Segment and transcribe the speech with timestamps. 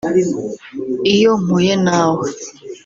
[1.13, 2.27] “Iyo mpuye na we